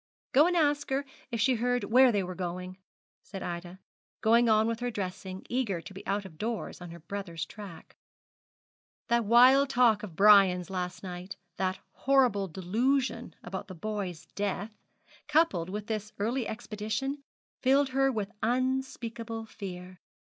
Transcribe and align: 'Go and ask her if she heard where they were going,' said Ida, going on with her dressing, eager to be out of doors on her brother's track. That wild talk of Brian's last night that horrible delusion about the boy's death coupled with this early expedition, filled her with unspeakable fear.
'Go 0.31 0.47
and 0.47 0.57
ask 0.57 0.89
her 0.89 1.05
if 1.29 1.39
she 1.39 1.53
heard 1.53 1.83
where 1.83 2.11
they 2.11 2.23
were 2.23 2.33
going,' 2.33 2.79
said 3.21 3.43
Ida, 3.43 3.79
going 4.21 4.49
on 4.49 4.65
with 4.65 4.79
her 4.79 4.89
dressing, 4.89 5.45
eager 5.47 5.79
to 5.79 5.93
be 5.93 6.03
out 6.07 6.25
of 6.25 6.39
doors 6.39 6.81
on 6.81 6.89
her 6.89 6.97
brother's 6.97 7.45
track. 7.45 7.95
That 9.09 9.25
wild 9.25 9.69
talk 9.69 10.01
of 10.01 10.15
Brian's 10.15 10.71
last 10.71 11.03
night 11.03 11.35
that 11.57 11.77
horrible 11.91 12.47
delusion 12.47 13.35
about 13.43 13.67
the 13.67 13.75
boy's 13.75 14.25
death 14.33 14.75
coupled 15.27 15.69
with 15.69 15.85
this 15.85 16.13
early 16.17 16.47
expedition, 16.47 17.21
filled 17.59 17.89
her 17.89 18.11
with 18.11 18.31
unspeakable 18.41 19.45
fear. 19.45 19.99